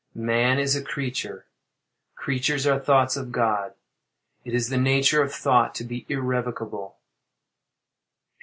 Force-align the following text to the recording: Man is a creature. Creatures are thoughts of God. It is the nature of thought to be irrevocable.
Man 0.15 0.57
is 0.57 0.75
a 0.75 0.81
creature. 0.83 1.45
Creatures 2.15 2.65
are 2.65 2.79
thoughts 2.79 3.15
of 3.15 3.31
God. 3.31 3.75
It 4.43 4.55
is 4.55 4.69
the 4.69 4.79
nature 4.79 5.21
of 5.21 5.31
thought 5.31 5.75
to 5.75 5.83
be 5.83 6.07
irrevocable. 6.09 6.97